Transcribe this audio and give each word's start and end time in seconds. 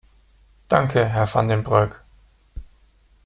Danke, 0.67 1.05
Herr 1.07 1.27
Van 1.31 1.47
den 1.47 1.61
Broek. 1.63 2.03